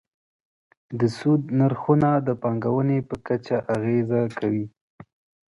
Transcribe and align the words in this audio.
د 0.99 1.01
سود 1.17 1.41
نرخونه 1.59 2.09
د 2.27 2.29
پانګونې 2.43 2.99
په 3.09 3.15
کچه 3.27 3.57
اغېزه 3.75 4.21
کوي. 4.39 4.65